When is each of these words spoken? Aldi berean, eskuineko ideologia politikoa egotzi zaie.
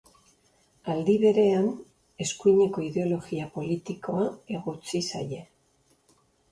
Aldi 0.93 1.17
berean, 1.23 1.67
eskuineko 2.25 2.87
ideologia 2.89 3.53
politikoa 3.59 4.27
egotzi 4.59 5.05
zaie. 5.13 5.49